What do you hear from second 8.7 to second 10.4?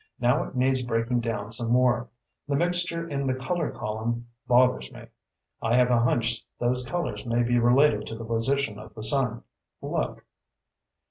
of the sun. Look."